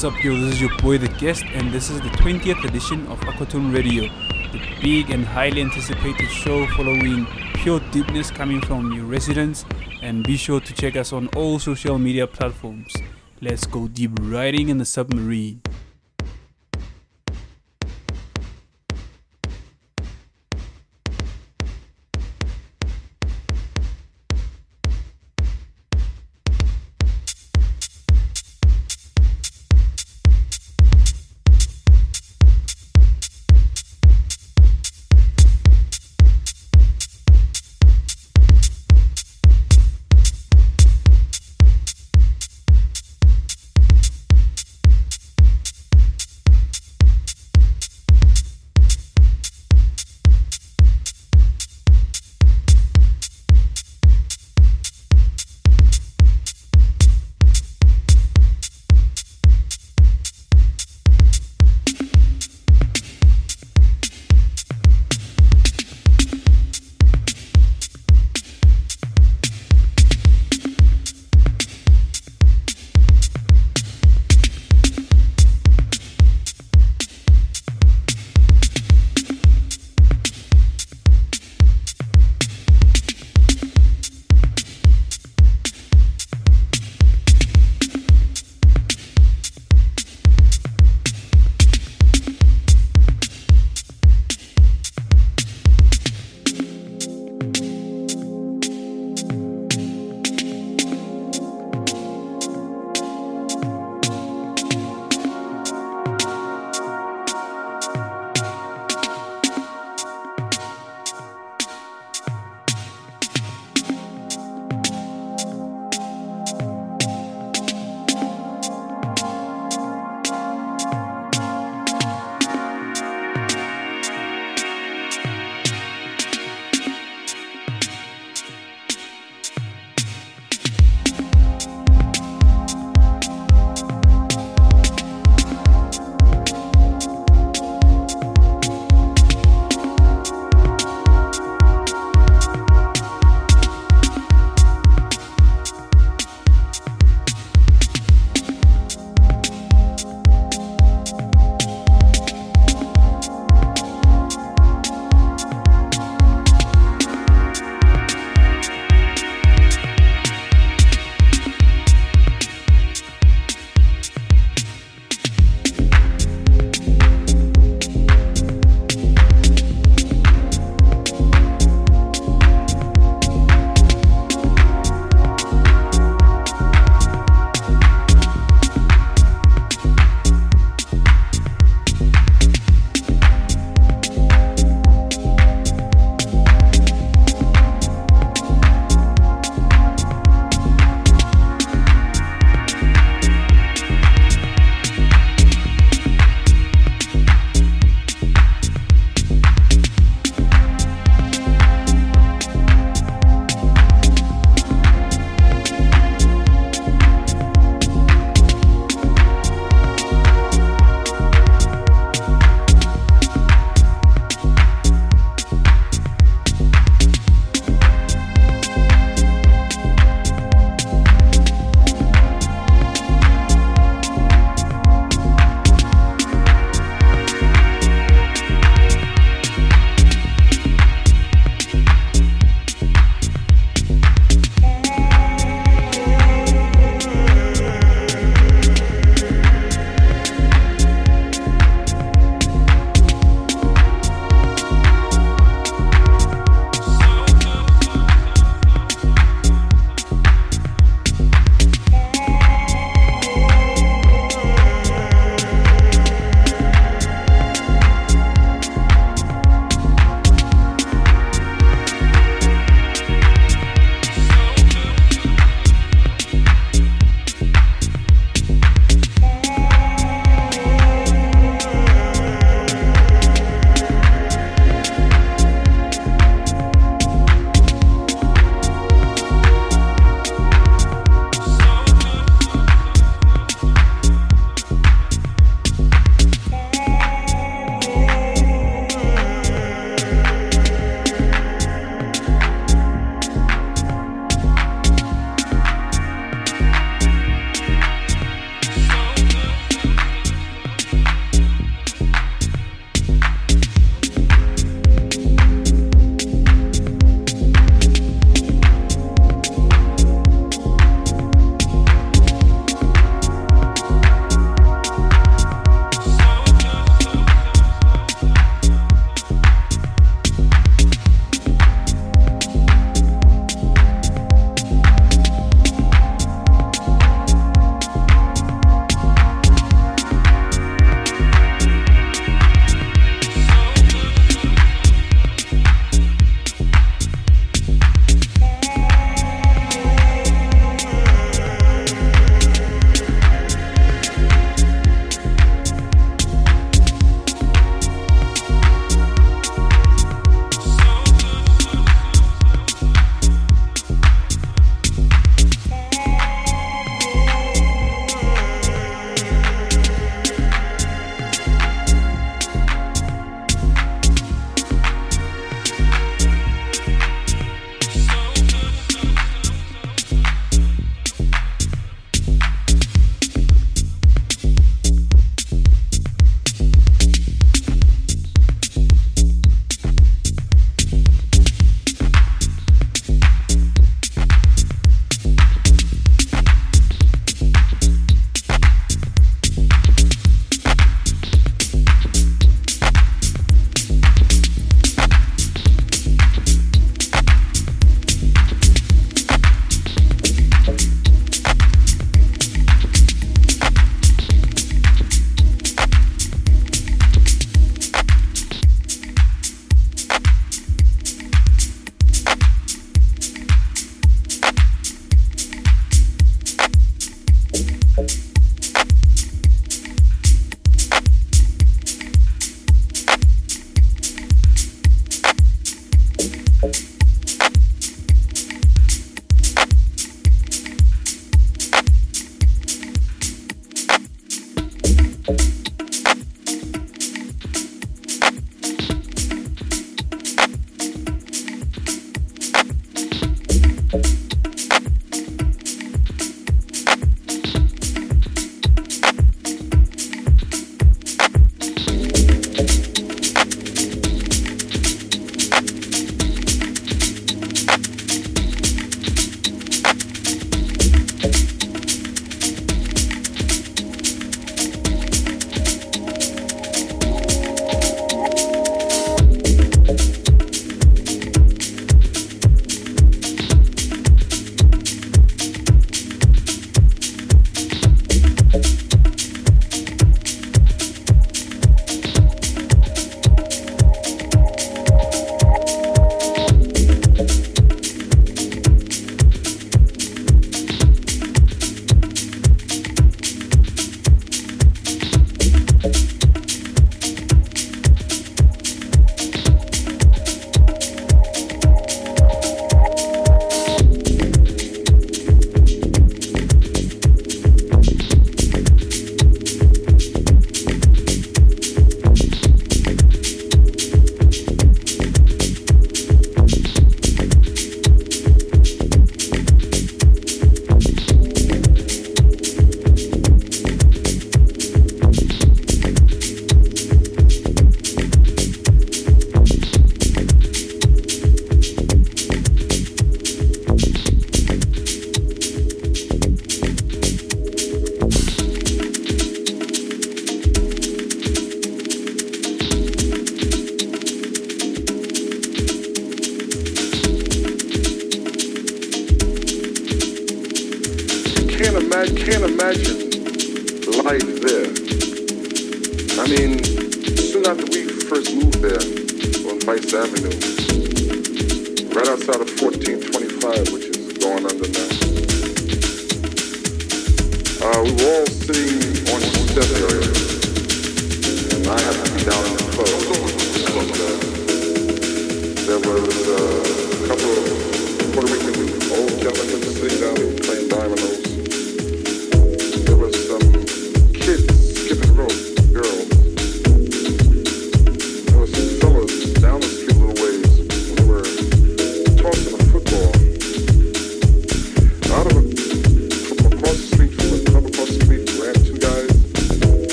What's 0.00 0.16
up, 0.16 0.24
yo? 0.24 0.34
This 0.34 0.54
is 0.54 0.60
your 0.62 0.74
boy, 0.78 0.96
The 0.96 1.08
Guest, 1.08 1.44
and 1.52 1.70
this 1.70 1.90
is 1.90 2.00
the 2.00 2.08
20th 2.08 2.64
edition 2.64 3.06
of 3.08 3.20
Aquatone 3.20 3.70
Radio, 3.70 4.04
the 4.50 4.58
big 4.80 5.10
and 5.10 5.26
highly 5.26 5.60
anticipated 5.60 6.30
show 6.30 6.66
following 6.68 7.26
pure 7.56 7.80
deepness 7.92 8.30
coming 8.30 8.62
from 8.62 8.94
your 8.94 9.04
residents. 9.04 9.66
And 10.00 10.24
be 10.24 10.38
sure 10.38 10.58
to 10.58 10.72
check 10.72 10.96
us 10.96 11.12
on 11.12 11.28
all 11.36 11.58
social 11.58 11.98
media 11.98 12.26
platforms. 12.26 12.94
Let's 13.42 13.66
go 13.66 13.88
deep 13.88 14.12
riding 14.22 14.70
in 14.70 14.78
the 14.78 14.86
submarine. 14.86 15.60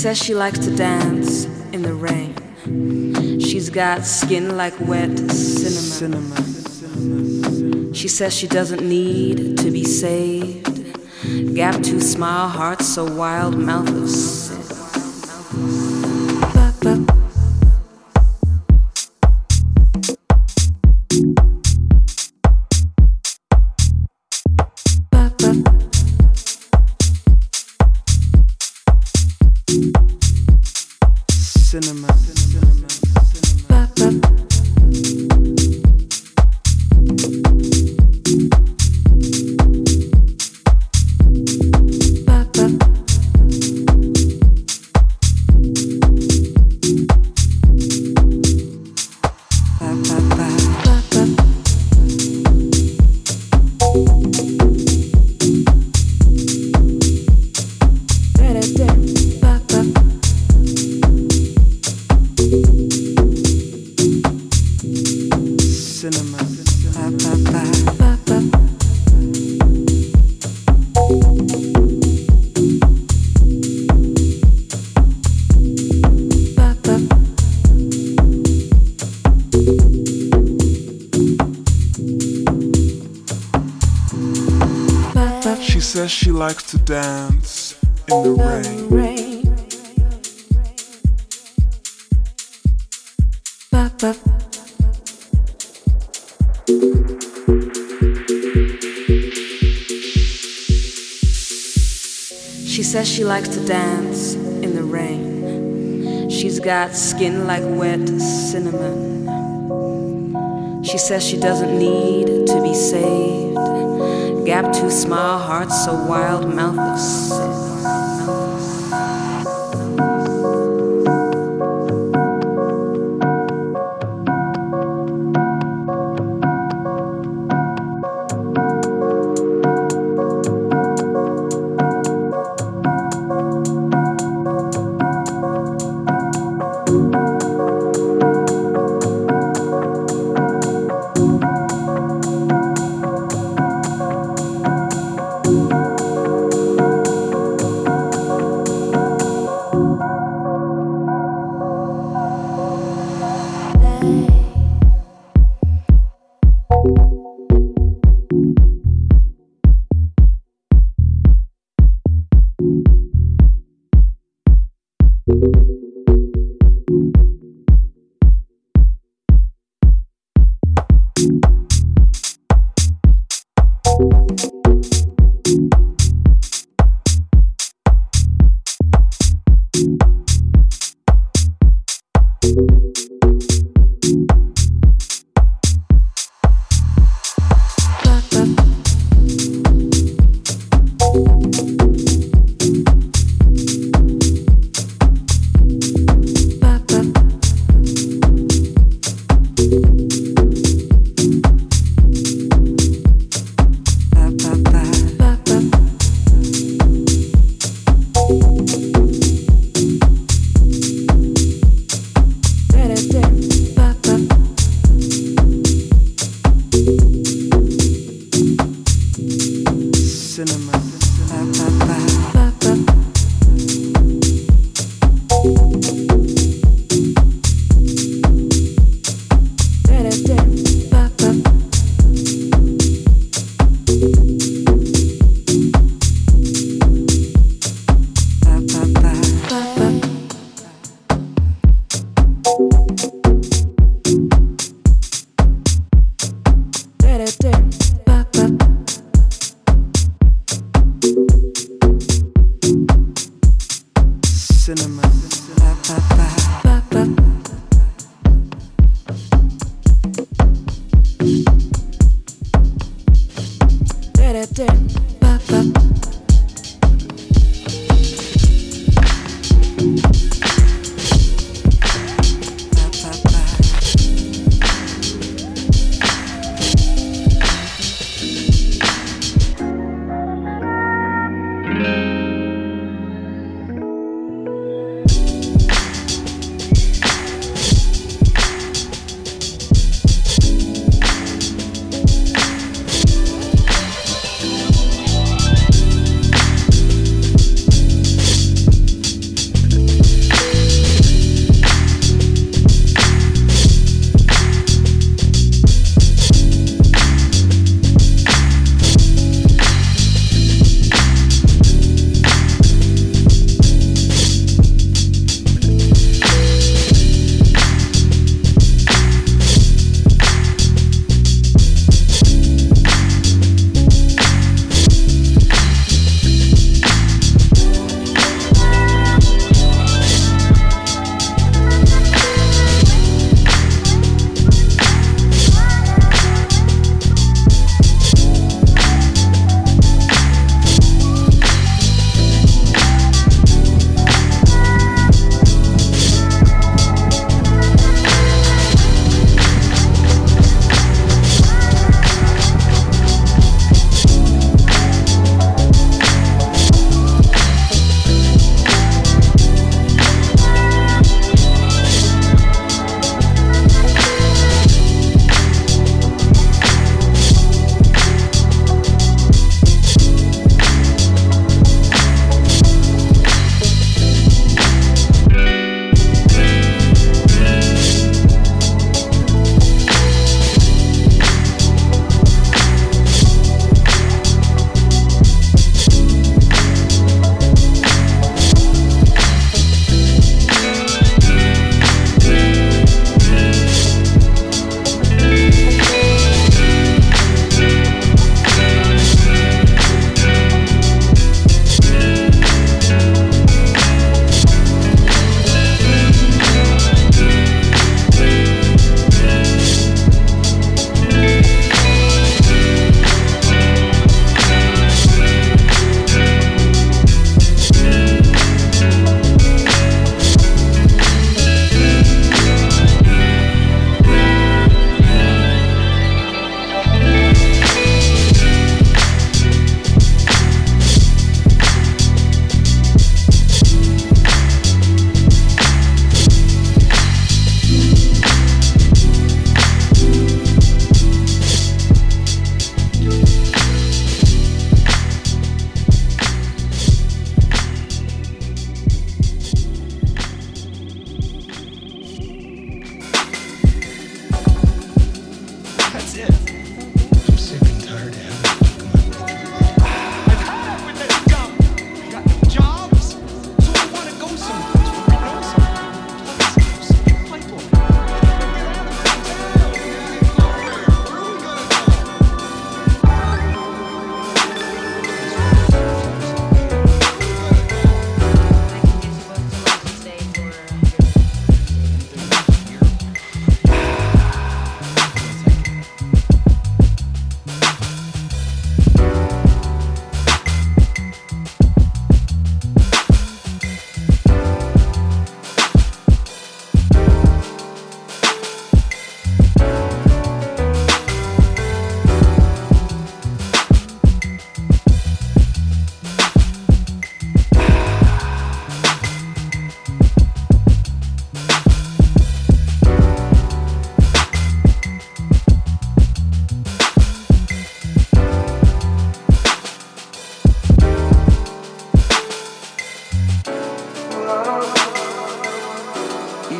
Says 0.00 0.16
she 0.16 0.34
likes 0.34 0.58
to 0.58 0.74
dance 0.74 1.44
in 1.74 1.82
the 1.82 1.92
rain. 1.92 2.34
She's 3.38 3.68
got 3.68 4.06
skin 4.06 4.56
like 4.56 4.72
wet 4.80 5.18
cinnamon. 5.30 6.32
She 7.92 8.08
says 8.08 8.34
she 8.34 8.46
doesn't 8.46 8.80
need 8.80 9.58
to 9.58 9.70
be 9.70 9.84
saved. 9.84 10.94
Gap 11.54 11.82
to 11.82 12.00
smile, 12.00 12.48
heart 12.48 12.80
so 12.80 13.14
wild, 13.14 13.58
mouth 13.58 13.90
of 13.90 14.08
sin. 86.10 86.34
likes 86.34 86.64
to 86.64 86.78
dance 86.78 87.76
in 88.08 88.22
the 88.24 88.32
rain. 88.90 89.30
She 102.66 102.82
says 102.82 103.08
she 103.08 103.24
likes 103.24 103.48
to 103.50 103.64
dance 103.66 104.34
in 104.34 104.74
the 104.74 104.82
rain. 104.82 106.28
She's 106.30 106.58
got 106.58 106.94
skin 106.94 107.46
like 107.46 107.62
wet 107.64 108.08
cinnamon. 108.18 109.28
She 110.82 110.98
says 110.98 111.24
she 111.24 111.38
doesn't 111.38 111.78
need 111.78 112.46
to 112.46 112.62
be 112.62 112.74
saved 112.74 113.49
gap 114.44 114.72
to 114.72 114.90
small, 114.90 115.38
heart 115.38 115.70
so 115.70 115.94
wild, 115.94 116.54
mouth 116.54 116.78
of 116.78 116.98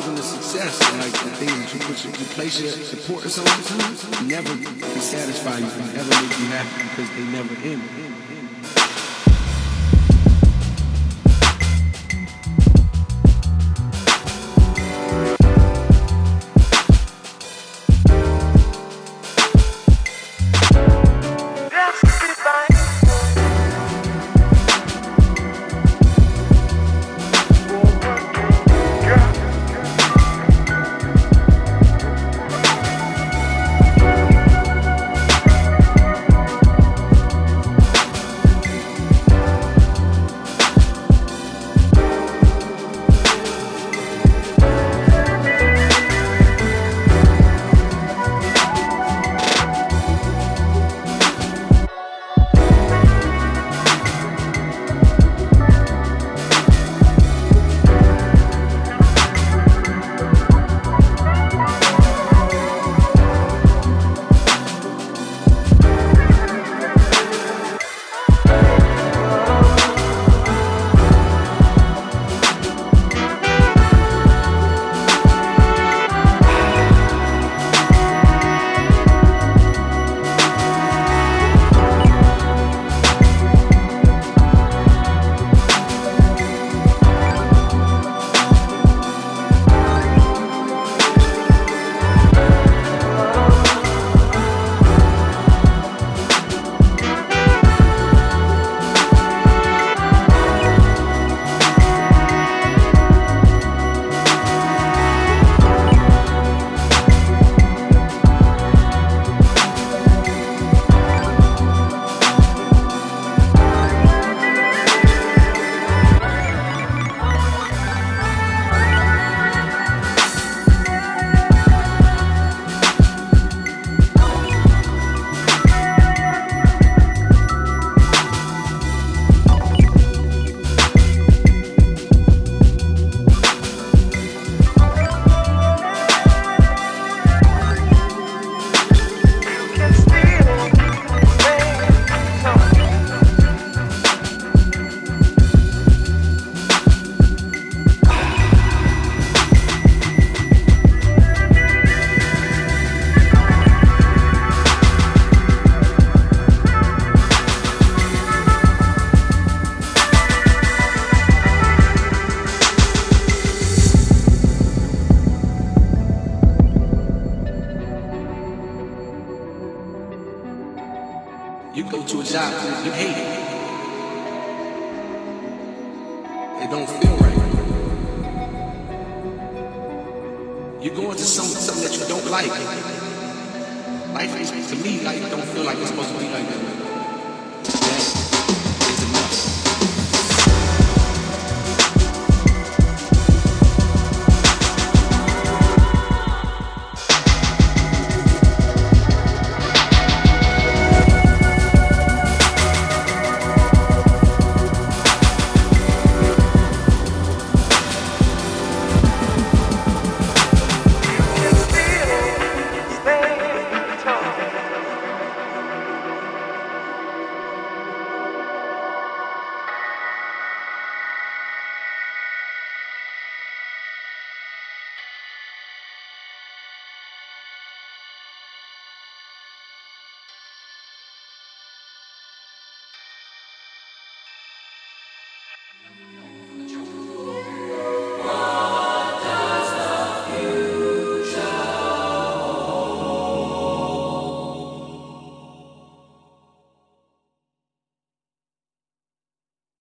sin. 0.03 0.17
success 0.17 0.81
and 0.91 0.99
like 1.01 1.13
the 1.13 1.31
things 1.37 1.53
that 1.53 1.75
you 1.75 1.81
put 1.81 2.05
you 2.05 2.27
place 2.35 2.61
your 2.61 2.73
importance 2.99 3.39
on, 3.39 4.29
never 4.29 4.49
can 4.49 5.01
satisfy 5.01 5.59
you, 5.59 5.67
never 5.95 6.11
make 6.11 6.39
you 6.39 6.47
happy 6.47 6.83
because 6.89 7.11
they 7.17 7.25
never 7.33 7.55
end. 7.67 8.40